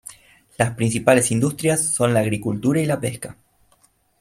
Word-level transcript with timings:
Las 0.57 0.73
principales 0.73 1.29
industrias 1.29 1.83
son 1.85 2.15
la 2.15 2.21
agricultura 2.21 2.81
y 2.81 2.87
la 2.87 2.99
pesca. 2.99 3.37